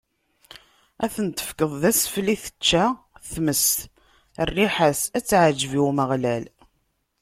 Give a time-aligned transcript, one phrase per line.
[1.03, 2.85] Ad ten-tefkeḍ d asfel i tečča
[3.31, 3.65] tmes,
[4.47, 6.45] rriḥa-s ad teɛǧeb i Umeɣlal.